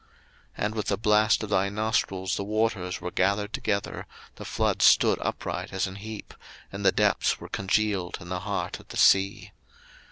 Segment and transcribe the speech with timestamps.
[0.57, 4.83] 02:015:008 And with the blast of thy nostrils the waters were gathered together, the floods
[4.83, 6.33] stood upright as an heap,
[6.71, 9.51] and the depths were congealed in the heart of the sea.